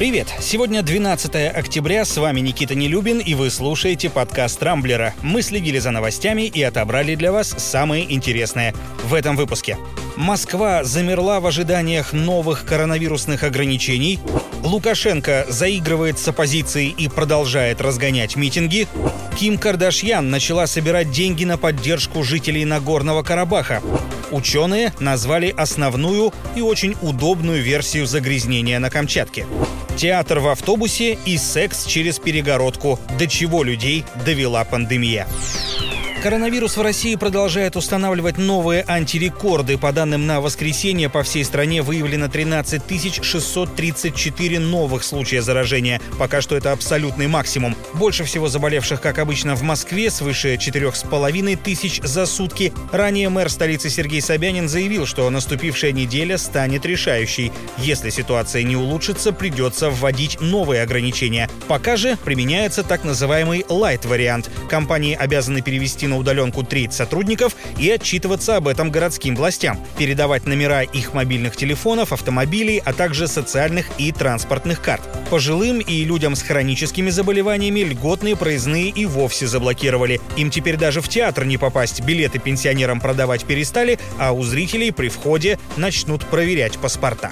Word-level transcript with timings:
Привет! 0.00 0.28
Сегодня 0.40 0.82
12 0.82 1.34
октября, 1.54 2.06
с 2.06 2.16
вами 2.16 2.40
Никита 2.40 2.74
Нелюбин, 2.74 3.18
и 3.18 3.34
вы 3.34 3.50
слушаете 3.50 4.08
подкаст 4.08 4.62
«Рамблера». 4.62 5.12
Мы 5.20 5.42
следили 5.42 5.78
за 5.78 5.90
новостями 5.90 6.46
и 6.46 6.62
отобрали 6.62 7.16
для 7.16 7.32
вас 7.32 7.54
самые 7.58 8.10
интересные 8.10 8.74
в 9.04 9.12
этом 9.12 9.36
выпуске. 9.36 9.76
Москва 10.16 10.84
замерла 10.84 11.38
в 11.40 11.46
ожиданиях 11.46 12.14
новых 12.14 12.64
коронавирусных 12.64 13.44
ограничений. 13.44 14.18
Лукашенко 14.64 15.44
заигрывает 15.50 16.18
с 16.18 16.26
оппозицией 16.26 16.94
и 16.96 17.06
продолжает 17.08 17.82
разгонять 17.82 18.36
митинги. 18.36 18.88
Ким 19.38 19.58
Кардашьян 19.58 20.30
начала 20.30 20.66
собирать 20.66 21.10
деньги 21.10 21.44
на 21.44 21.58
поддержку 21.58 22.22
жителей 22.22 22.64
Нагорного 22.64 23.22
Карабаха. 23.22 23.82
Ученые 24.30 24.94
назвали 24.98 25.52
основную 25.54 26.32
и 26.56 26.62
очень 26.62 26.96
удобную 27.02 27.62
версию 27.62 28.06
загрязнения 28.06 28.78
на 28.78 28.88
Камчатке. 28.88 29.44
Театр 30.00 30.38
в 30.38 30.48
автобусе 30.48 31.18
и 31.26 31.36
секс 31.36 31.84
через 31.84 32.18
перегородку. 32.18 32.98
До 33.18 33.26
чего 33.26 33.62
людей 33.62 34.06
довела 34.24 34.64
пандемия. 34.64 35.26
Коронавирус 36.22 36.76
в 36.76 36.82
России 36.82 37.14
продолжает 37.14 37.76
устанавливать 37.76 38.36
новые 38.36 38.84
антирекорды. 38.86 39.78
По 39.78 39.90
данным 39.90 40.26
на 40.26 40.42
воскресенье, 40.42 41.08
по 41.08 41.22
всей 41.22 41.46
стране 41.46 41.80
выявлено 41.80 42.28
13 42.28 43.24
634 43.24 44.58
новых 44.58 45.02
случая 45.02 45.40
заражения. 45.40 45.98
Пока 46.18 46.42
что 46.42 46.56
это 46.56 46.72
абсолютный 46.72 47.26
максимум. 47.26 47.74
Больше 47.94 48.24
всего 48.24 48.48
заболевших, 48.48 49.00
как 49.00 49.18
обычно, 49.18 49.54
в 49.54 49.62
Москве, 49.62 50.10
свыше 50.10 50.56
4,5 50.56 51.56
тысяч 51.56 52.02
за 52.02 52.26
сутки. 52.26 52.74
Ранее 52.92 53.30
мэр 53.30 53.48
столицы 53.48 53.88
Сергей 53.88 54.20
Собянин 54.20 54.68
заявил, 54.68 55.06
что 55.06 55.30
наступившая 55.30 55.92
неделя 55.92 56.36
станет 56.36 56.84
решающей. 56.84 57.50
Если 57.78 58.10
ситуация 58.10 58.62
не 58.62 58.76
улучшится, 58.76 59.32
придется 59.32 59.88
вводить 59.88 60.38
новые 60.42 60.82
ограничения. 60.82 61.48
Пока 61.66 61.96
же 61.96 62.18
применяется 62.26 62.82
так 62.82 63.04
называемый 63.04 63.64
light-вариант. 63.66 64.50
Компании 64.68 65.16
обязаны 65.18 65.62
перевести 65.62 66.09
на 66.10 66.18
удаленку 66.18 66.62
треть 66.62 66.92
сотрудников 66.92 67.56
и 67.78 67.90
отчитываться 67.90 68.56
об 68.56 68.68
этом 68.68 68.90
городским 68.90 69.34
властям, 69.34 69.78
передавать 69.96 70.46
номера 70.46 70.82
их 70.82 71.14
мобильных 71.14 71.56
телефонов, 71.56 72.12
автомобилей, 72.12 72.82
а 72.84 72.92
также 72.92 73.26
социальных 73.26 73.86
и 73.96 74.12
транспортных 74.12 74.82
карт. 74.82 75.02
Пожилым 75.30 75.78
и 75.78 76.04
людям 76.04 76.34
с 76.36 76.42
хроническими 76.42 77.10
заболеваниями 77.10 77.80
льготные 77.80 78.36
проездные 78.36 78.90
и 78.90 79.06
вовсе 79.06 79.46
заблокировали. 79.46 80.20
Им 80.36 80.50
теперь 80.50 80.76
даже 80.76 81.00
в 81.00 81.08
театр 81.08 81.44
не 81.44 81.56
попасть, 81.56 82.02
билеты 82.02 82.38
пенсионерам 82.38 83.00
продавать 83.00 83.44
перестали, 83.44 83.98
а 84.18 84.32
у 84.32 84.42
зрителей 84.42 84.90
при 84.90 85.08
входе 85.08 85.58
начнут 85.76 86.26
проверять 86.26 86.78
паспорта. 86.78 87.30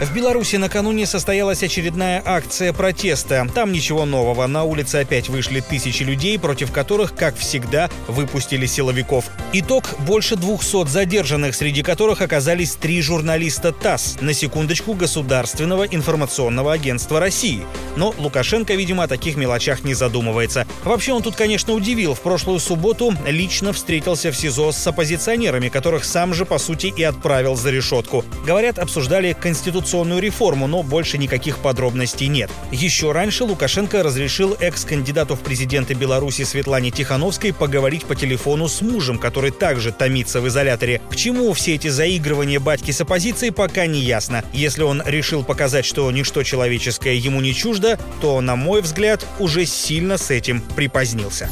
В 0.00 0.14
Беларуси 0.14 0.54
накануне 0.54 1.06
состоялась 1.06 1.64
очередная 1.64 2.22
акция 2.24 2.72
протеста. 2.72 3.48
Там 3.52 3.72
ничего 3.72 4.04
нового. 4.04 4.46
На 4.46 4.62
улице 4.62 4.96
опять 4.96 5.28
вышли 5.28 5.58
тысячи 5.58 6.04
людей, 6.04 6.38
против 6.38 6.70
которых, 6.70 7.16
как 7.16 7.36
всегда, 7.36 7.90
выпустили 8.06 8.64
силовиков. 8.66 9.24
Итог– 9.52 9.96
больше 10.06 10.36
200 10.36 10.86
задержанных, 10.86 11.56
среди 11.56 11.82
которых 11.82 12.20
оказались 12.20 12.74
три 12.74 13.02
журналиста 13.02 13.72
ТАСС, 13.72 14.18
на 14.20 14.34
секундочку 14.34 14.94
Государственного 14.94 15.82
информационного 15.82 16.74
агентства 16.74 17.18
России. 17.18 17.66
Но 17.96 18.14
Лукашенко, 18.18 18.74
видимо, 18.74 19.02
о 19.02 19.08
таких 19.08 19.34
мелочах 19.34 19.82
не 19.82 19.94
задумывается. 19.94 20.64
Вообще 20.84 21.12
он 21.12 21.22
тут, 21.22 21.34
конечно, 21.34 21.72
удивил. 21.72 22.14
В 22.14 22.20
прошлую 22.20 22.60
субботу 22.60 23.12
лично 23.26 23.72
встретился 23.72 24.30
в 24.30 24.36
СИЗО 24.36 24.70
с 24.70 24.86
оппозиционерами, 24.86 25.68
которых 25.68 26.04
сам 26.04 26.34
же, 26.34 26.44
по 26.44 26.58
сути, 26.58 26.92
и 26.96 27.02
отправил 27.02 27.56
за 27.56 27.70
решетку. 27.70 28.24
Говорят, 28.46 28.78
обсуждали 28.78 29.32
конституцию 29.32 29.87
конституционную 29.88 30.20
реформу, 30.20 30.66
но 30.66 30.82
больше 30.82 31.16
никаких 31.16 31.58
подробностей 31.58 32.28
нет. 32.28 32.50
Еще 32.70 33.12
раньше 33.12 33.44
Лукашенко 33.44 34.02
разрешил 34.02 34.54
экс-кандидату 34.60 35.34
в 35.34 35.40
президенты 35.40 35.94
Беларуси 35.94 36.44
Светлане 36.44 36.90
Тихановской 36.90 37.54
поговорить 37.54 38.04
по 38.04 38.14
телефону 38.14 38.68
с 38.68 38.82
мужем, 38.82 39.18
который 39.18 39.50
также 39.50 39.90
томится 39.90 40.42
в 40.42 40.48
изоляторе. 40.48 41.00
К 41.10 41.16
чему 41.16 41.52
все 41.54 41.76
эти 41.76 41.88
заигрывания 41.88 42.60
батьки 42.60 42.90
с 42.90 43.00
оппозицией, 43.00 43.50
пока 43.50 43.86
не 43.86 44.00
ясно. 44.00 44.44
Если 44.52 44.82
он 44.82 45.02
решил 45.06 45.42
показать, 45.42 45.86
что 45.86 46.10
ничто 46.10 46.42
человеческое 46.42 47.14
ему 47.14 47.40
не 47.40 47.54
чуждо, 47.54 47.98
то, 48.20 48.42
на 48.42 48.56
мой 48.56 48.82
взгляд, 48.82 49.24
уже 49.38 49.64
сильно 49.64 50.18
с 50.18 50.30
этим 50.30 50.60
припозднился. 50.76 51.48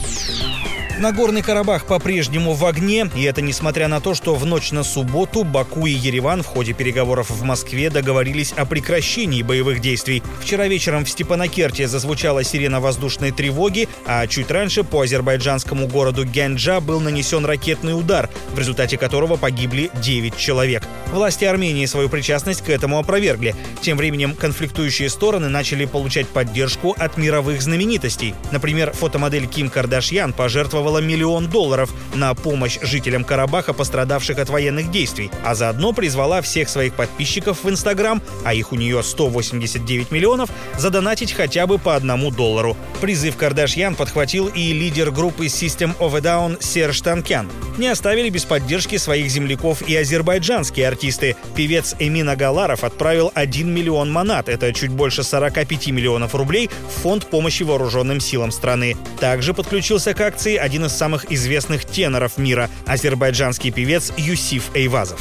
Нагорный 0.98 1.42
Карабах 1.42 1.84
по-прежнему 1.84 2.54
в 2.54 2.64
огне, 2.64 3.10
и 3.14 3.22
это 3.24 3.42
несмотря 3.42 3.86
на 3.86 4.00
то, 4.00 4.14
что 4.14 4.34
в 4.34 4.46
ночь 4.46 4.72
на 4.72 4.82
субботу 4.82 5.44
Баку 5.44 5.84
и 5.84 5.90
Ереван 5.90 6.42
в 6.42 6.46
ходе 6.46 6.72
переговоров 6.72 7.28
в 7.28 7.42
Москве 7.42 7.90
договорились 7.90 8.52
о 8.52 8.64
прекращении 8.64 9.42
боевых 9.42 9.80
действий. 9.80 10.22
Вчера 10.40 10.68
вечером 10.68 11.04
в 11.04 11.10
Степанакерте 11.10 11.86
зазвучала 11.86 12.44
сирена 12.44 12.80
воздушной 12.80 13.30
тревоги, 13.30 13.90
а 14.06 14.26
чуть 14.26 14.50
раньше 14.50 14.84
по 14.84 15.02
азербайджанскому 15.02 15.86
городу 15.86 16.24
Гянджа 16.24 16.80
был 16.80 17.00
нанесен 17.00 17.44
ракетный 17.44 17.98
удар, 17.98 18.30
в 18.54 18.58
результате 18.58 18.96
которого 18.96 19.36
погибли 19.36 19.90
9 20.02 20.34
человек. 20.38 20.82
Власти 21.12 21.44
Армении 21.44 21.84
свою 21.84 22.08
причастность 22.08 22.62
к 22.62 22.70
этому 22.70 22.98
опровергли. 22.98 23.54
Тем 23.82 23.98
временем 23.98 24.34
конфликтующие 24.34 25.10
стороны 25.10 25.48
начали 25.48 25.84
получать 25.84 26.26
поддержку 26.26 26.96
от 26.98 27.18
мировых 27.18 27.60
знаменитостей. 27.60 28.34
Например, 28.50 28.92
фотомодель 28.92 29.46
Ким 29.46 29.68
Кардашьян 29.68 30.32
пожертвовала 30.32 30.85
пожертвовала 30.86 30.98
миллион 30.98 31.48
долларов 31.48 31.92
на 32.14 32.34
помощь 32.34 32.78
жителям 32.80 33.24
Карабаха, 33.24 33.72
пострадавших 33.72 34.38
от 34.38 34.48
военных 34.48 34.90
действий, 34.90 35.30
а 35.44 35.54
заодно 35.54 35.92
призвала 35.92 36.40
всех 36.42 36.68
своих 36.68 36.94
подписчиков 36.94 37.64
в 37.64 37.68
Инстаграм, 37.70 38.22
а 38.44 38.54
их 38.54 38.72
у 38.72 38.76
нее 38.76 39.02
189 39.02 40.12
миллионов, 40.12 40.50
задонатить 40.78 41.32
хотя 41.32 41.66
бы 41.66 41.78
по 41.78 41.96
одному 41.96 42.30
доллару. 42.30 42.76
Призыв 43.00 43.36
Кардашьян 43.36 43.94
подхватил 43.94 44.46
и 44.46 44.72
лидер 44.72 45.10
группы 45.10 45.46
System 45.46 45.96
of 45.98 46.16
a 46.16 46.20
Down 46.20 46.62
Серж 46.62 47.00
Танкян. 47.00 47.48
Не 47.78 47.88
оставили 47.88 48.30
без 48.30 48.44
поддержки 48.44 48.96
своих 48.96 49.28
земляков 49.28 49.82
и 49.86 49.94
азербайджанские 49.96 50.88
артисты. 50.88 51.36
Певец 51.54 51.94
Эмин 51.98 52.28
Агаларов 52.28 52.84
отправил 52.84 53.32
1 53.34 53.74
миллион 53.74 54.10
манат, 54.10 54.48
это 54.48 54.72
чуть 54.72 54.90
больше 54.90 55.22
45 55.22 55.88
миллионов 55.88 56.34
рублей, 56.34 56.70
в 56.88 57.02
фонд 57.02 57.26
помощи 57.26 57.64
вооруженным 57.64 58.20
силам 58.20 58.50
страны. 58.50 58.96
Также 59.20 59.52
подключился 59.52 60.14
к 60.14 60.20
акции 60.20 60.56
один 60.56 60.75
один 60.76 60.88
из 60.88 60.92
самых 60.92 61.32
известных 61.32 61.86
теноров 61.86 62.36
мира– 62.36 62.68
азербайджанский 62.86 63.70
певец 63.70 64.12
Юсиф 64.18 64.64
Эйвазов. 64.74 65.18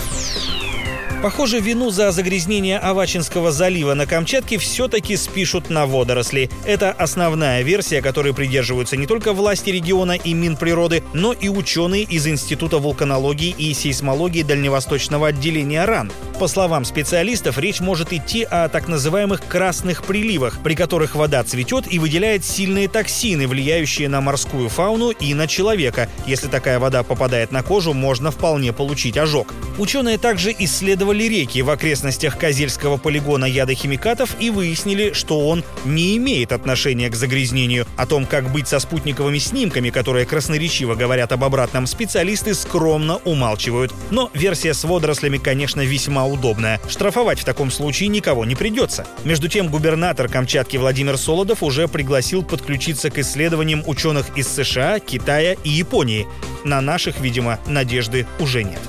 Похоже, 1.25 1.59
вину 1.59 1.90
за 1.90 2.12
загрязнение 2.12 2.78
Авачинского 2.78 3.52
залива 3.52 3.96
на 3.96 4.06
Камчатке 4.06 4.59
все-таки 4.59 5.18
спишут 5.18 5.72
на 5.72 5.88
водоросли. 5.88 6.52
Это 6.68 6.91
основная 6.91 7.63
версия, 7.63 8.03
которой 8.03 8.31
придерживаются 8.31 8.96
не 8.96 9.08
только 9.08 9.34
власти 9.34 9.72
региона 9.72 10.12
и 10.12 10.35
Минприроды, 10.35 11.02
но 11.14 11.34
и 11.34 11.50
ученые 11.50 12.03
из 12.03 12.28
Института 12.28 12.78
вулканологии 12.78 13.56
и 13.58 13.74
сейсмологии 13.74 14.44
Дальневосточного 14.44 15.30
отделения 15.30 15.84
РАН. 15.85 16.12
По 16.40 16.47
словам 16.47 16.85
специалистов, 16.85 17.58
речь 17.58 17.80
может 17.80 18.14
идти 18.14 18.44
о 18.44 18.69
так 18.69 18.88
называемых 18.88 19.47
красных 19.47 20.03
приливах, 20.03 20.59
при 20.62 20.75
которых 20.75 21.16
вода 21.16 21.44
цветет 21.44 21.91
и 21.91 21.97
выделяет 21.97 22.46
сильные 22.46 22.88
токсины, 22.88 23.47
влияющие 23.47 24.09
на 24.09 24.22
морскую 24.22 24.69
фауну 24.69 25.09
и 25.09 25.34
на 25.34 25.47
человека. 25.47 26.08
Если 26.28 26.50
такая 26.50 26.78
вода 26.78 27.02
попадает 27.02 27.52
на 27.52 27.64
кожу, 27.64 27.94
можно 27.94 28.30
вполне 28.30 28.74
получить 28.74 29.18
ожог. 29.18 29.56
Ученые 29.80 30.19
также 30.19 30.53
исследовали 30.59 31.15
исследовали 31.16 31.24
реки 31.24 31.62
в 31.62 31.70
окрестностях 31.70 32.38
Козельского 32.38 32.98
полигона 32.98 33.46
ядохимикатов 33.46 34.36
и 34.40 34.50
выяснили, 34.50 35.14
что 35.14 35.48
он 35.48 35.64
не 35.86 36.18
имеет 36.18 36.52
отношения 36.52 37.09
к 37.09 37.16
загрязнению. 37.16 37.86
О 37.98 38.06
том, 38.06 38.26
как 38.26 38.52
быть 38.52 38.68
со 38.68 38.80
спутниковыми 38.80 39.38
снимками, 39.38 39.90
которые 39.90 40.26
красноречиво 40.26 40.96
говорят 40.96 41.31
об 41.31 41.44
обратном, 41.44 41.88
специалисты 41.88 42.53
скромно 42.53 43.18
умалчивают. 43.26 43.94
Но 44.12 44.30
версия 44.34 44.74
с 44.74 44.84
водорослями, 44.84 45.38
конечно, 45.38 45.81
весьма 45.81 46.26
удобная. 46.26 46.80
Штрафовать 46.88 47.40
в 47.40 47.46
таком 47.46 47.72
случае 47.72 48.09
никого 48.09 48.46
не 48.46 48.56
придется. 48.56 49.06
Между 49.23 49.47
тем, 49.47 49.70
губернатор 49.70 50.28
Камчатки 50.28 50.78
Владимир 50.78 51.17
Солодов 51.17 51.64
уже 51.64 51.88
пригласил 51.88 52.44
подключиться 52.44 53.09
к 53.09 53.20
исследованиям 53.20 53.84
ученых 53.85 54.38
из 54.38 54.47
США, 54.47 55.00
Китая 55.00 55.56
и 55.64 55.70
Японии. 55.70 56.28
На 56.64 56.82
наших, 56.82 57.20
видимо, 57.20 57.59
надежды 57.67 58.26
уже 58.40 58.64
нет. 58.64 58.79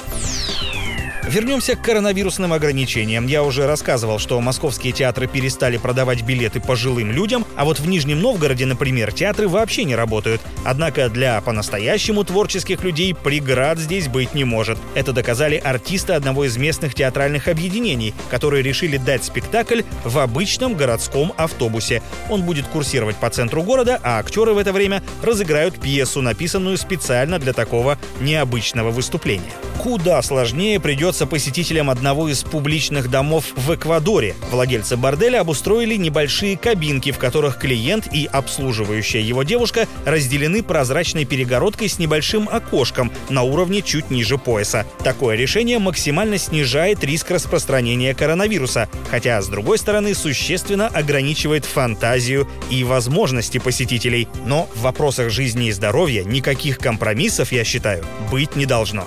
Вернемся 1.29 1.75
к 1.75 1.83
коронавирусным 1.83 2.53
ограничениям. 2.53 3.27
Я 3.27 3.43
уже 3.43 3.67
рассказывал, 3.67 4.21
что 4.21 4.41
московские 4.41 4.93
театры 4.93 5.27
перестали 5.27 5.77
продавать 5.77 6.23
билеты 6.23 6.61
пожилым 6.61 7.11
людям, 7.11 7.45
а 7.57 7.65
вот 7.65 7.81
в 7.81 7.89
Нижнем 7.89 8.21
Новгороде, 8.21 8.65
например, 8.65 9.13
театры 9.13 9.49
вообще 9.49 9.83
не 9.83 9.97
работают. 9.97 10.41
Однако 10.65 11.09
для 11.09 11.41
по-настоящему 11.41 12.23
творческих 12.23 12.85
людей 12.85 13.13
преград 13.13 13.81
здесь 13.81 14.07
быть 14.07 14.35
не 14.35 14.45
может. 14.45 14.79
Это 14.95 15.13
доказали 15.13 15.57
артисты 15.57 16.13
одного 16.13 16.45
из 16.45 16.57
местных 16.57 16.95
театральных 16.95 17.49
объединений, 17.49 18.15
которые 18.31 18.63
решили 18.63 18.97
дать 18.97 19.25
спектакль 19.25 19.83
в 20.05 20.19
обычном 20.19 20.75
городском 20.75 21.33
автобусе. 21.37 22.03
Он 22.31 22.43
будет 22.43 22.67
курсировать 22.69 23.17
по 23.17 23.31
центру 23.31 23.65
города, 23.65 23.99
а 24.05 24.21
актеры 24.21 24.55
в 24.55 24.59
это 24.59 24.73
время 24.73 25.03
разыграют 25.23 25.81
пьесу, 25.81 26.23
написанную 26.23 26.79
специально 26.79 27.41
для 27.41 27.53
такого 27.53 27.99
необычного 28.21 28.93
выступления. 28.93 29.53
Куда 29.87 30.21
сложнее 30.21 30.81
придется 30.81 31.29
посетителям 31.29 31.91
одного 31.91 32.29
из 32.29 32.43
публичных 32.43 33.09
домов 33.09 33.53
в 33.55 33.73
Эквадоре. 33.73 34.35
Владельцы 34.51 34.97
борделя 34.97 35.43
обустроили 35.43 35.95
небольшие 35.95 36.57
кабинки, 36.57 37.13
в 37.13 37.19
которых 37.19 37.57
клиент 37.57 38.13
и 38.13 38.27
обслуживающая 38.27 39.21
его 39.21 39.45
девушка 39.45 39.87
разделены 40.05 40.65
прозрачной 40.65 41.25
перегородкой 41.25 41.89
с 41.89 42.01
небольшим 42.01 42.49
окошком 42.51 43.13
на 43.31 43.45
уровне 43.45 43.81
чуть 43.81 44.11
ниже 44.11 44.39
пояса. 44.39 44.87
Такое 45.05 45.37
решение 45.37 45.79
максимально 45.79 46.37
снижает 46.39 47.05
риск 47.05 47.31
распространения 47.31 48.13
коронавируса, 48.13 48.89
хотя, 49.09 49.41
с 49.41 49.47
другой 49.47 49.79
стороны, 49.79 50.17
существенно 50.17 50.89
ограничивает 50.89 51.65
фантазию 51.65 52.49
и 52.71 52.83
возможности 52.83 53.59
посетителей. 53.59 54.27
Но 54.47 54.69
в 54.75 54.81
вопросах 54.81 55.31
жизни 55.31 55.69
и 55.69 55.73
здоровья 55.73 56.25
никаких 56.25 56.79
компромиссов, 56.79 57.53
я 57.53 57.63
считаю, 57.63 58.05
быть 58.33 58.57
не 58.57 58.67
должно. 58.67 59.07